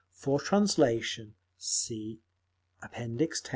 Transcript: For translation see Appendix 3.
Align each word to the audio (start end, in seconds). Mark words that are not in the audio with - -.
For 0.13 0.39
translation 0.39 1.35
see 1.59 2.21
Appendix 2.81 3.39
3. 3.39 3.49